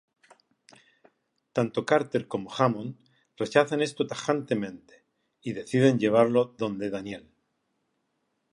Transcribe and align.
Tanto 1.55 1.79
Carter 1.91 2.23
como 2.31 2.47
Hammond 2.55 2.93
rechazan 3.37 3.81
esto 3.83 4.07
tajantemente, 4.07 5.03
y 5.43 5.53
deciden 5.53 5.99
llevarlo 5.99 6.55
donde 6.57 6.89
Daniel. 6.89 7.29